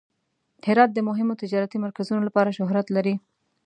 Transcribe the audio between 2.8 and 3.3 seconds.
لري.